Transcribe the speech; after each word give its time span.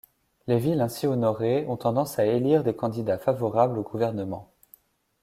Les 0.47 0.57
villes 0.57 0.81
ainsi 0.81 1.05
honorées 1.05 1.63
ont 1.67 1.77
tendance 1.77 2.17
à 2.17 2.25
élire 2.25 2.63
des 2.63 2.75
candidats 2.75 3.19
favorables 3.19 3.77
au 3.77 3.83
gouvernement. 3.83 4.51